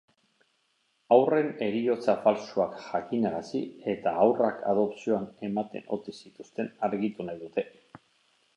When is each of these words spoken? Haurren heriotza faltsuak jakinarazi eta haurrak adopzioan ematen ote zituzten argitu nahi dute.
Haurren 1.15 1.49
heriotza 1.65 2.15
faltsuak 2.23 2.79
jakinarazi 2.85 3.61
eta 3.93 4.15
haurrak 4.23 4.65
adopzioan 4.73 5.27
ematen 5.51 5.89
ote 5.99 6.17
zituzten 6.23 6.73
argitu 6.89 7.29
nahi 7.31 7.43
dute. 7.47 7.67